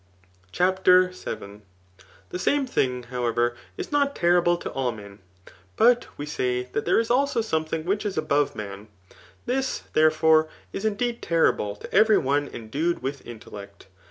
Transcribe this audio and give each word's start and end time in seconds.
CHAPTER 0.51 1.09
VII.. 1.09 1.61
The 2.31 2.39
same 2.39 2.65
thing, 2.65 3.03
however, 3.03 3.55
is 3.77 3.91
not 3.91 4.15
terrible 4.15 4.57
to 4.57 4.69
all 4.71 4.91
men; 4.91 5.19
but 5.77 6.07
we 6.17 6.25
say 6.25 6.63
that 6.73 6.85
there 6.85 6.99
is 6.99 7.11
also 7.11 7.39
something 7.41 7.85
which 7.85 8.03
is 8.03 8.17
above 8.17 8.55
BDOik;' 8.55 8.87
this, 9.45 9.83
therefore, 9.93 10.49
is 10.73 10.85
indeed 10.85 11.21
terrible 11.21 11.75
to 11.75 11.93
every 11.93 12.17
one 12.17 12.49
en 12.49 12.69
dued 12.71 13.03
with 13.03 13.23
intellect. 13.27 13.85